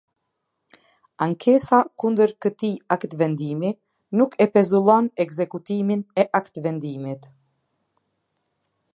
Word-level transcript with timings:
Ankesa 1.23 1.79
kundër 2.03 2.31
këtij 2.45 2.71
aktvendimi, 2.95 3.71
nuk 4.19 4.31
e 4.45 4.47
pezullon 4.55 5.05
ekzekutimin 5.25 6.01
e 6.23 6.25
aktvendimit. 6.39 7.23